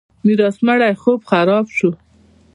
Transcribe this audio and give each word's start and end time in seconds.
میرات 0.25 0.55
مړی 0.65 0.93
خوب 1.01 1.19
خراب 1.29 1.65
شو. 1.77 1.89